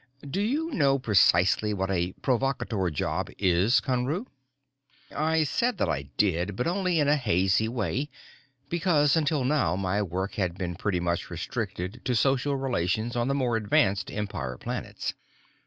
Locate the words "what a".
1.75-2.13